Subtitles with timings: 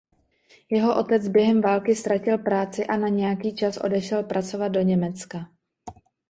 [0.69, 5.49] Jeho otec během války ztratil práci a na nějaký čas odešel pracovat do Německa.